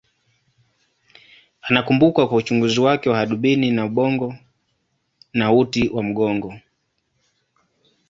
Anakumbukwa 1.61 2.27
kwa 2.27 2.37
uchunguzi 2.37 2.79
wake 2.79 3.09
wa 3.09 3.17
hadubini 3.17 3.77
wa 3.77 3.85
ubongo 3.85 4.35
na 5.33 5.53
uti 5.53 5.89
wa 5.89 6.03
mgongo. 6.03 6.53